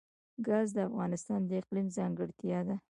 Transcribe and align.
ګاز 0.47 0.67
د 0.75 0.77
افغانستان 0.89 1.39
د 1.45 1.51
اقلیم 1.61 1.87
ځانګړتیا 1.97 2.59
ده. 2.67 2.75